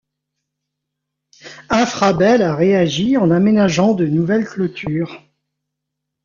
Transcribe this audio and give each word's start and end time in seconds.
Infrabel 1.69 2.41
a 2.41 2.55
réagi 2.55 3.17
en 3.17 3.29
aménageant 3.29 3.93
de 3.93 4.07
nouvelles 4.07 4.47
clôtures. 4.49 5.21